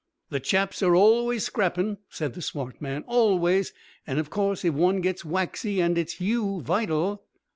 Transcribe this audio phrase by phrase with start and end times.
[0.31, 3.03] "The chaps are always scrapping," said the swart man.
[3.05, 3.71] "Always.
[4.07, 7.21] And, of course if one gets waxy and 'its you vital